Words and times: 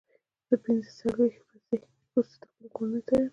زه 0.47 0.55
پنځه 0.63 0.89
څلوېښت 0.99 1.41
ورځې 1.51 1.77
وروسته 2.11 2.43
د 2.47 2.49
خپلې 2.51 2.67
کورنۍ 2.75 3.01
سره 3.07 3.19
یم. 3.23 3.29